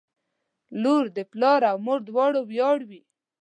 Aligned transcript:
•لور 0.81 1.05
د 1.17 1.19
پلار 1.31 1.61
او 1.71 1.77
مور 1.85 1.99
دواړو 2.09 2.41
ویاړ 2.49 2.77
وي. 2.89 3.01